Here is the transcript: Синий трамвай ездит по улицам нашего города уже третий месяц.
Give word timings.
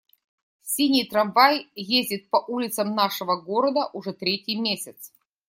Синий 0.63 1.03
трамвай 1.05 1.67
ездит 1.75 2.31
по 2.31 2.37
улицам 2.47 2.95
нашего 2.95 3.35
города 3.39 3.87
уже 3.93 4.13
третий 4.13 4.55
месяц. 4.59 5.13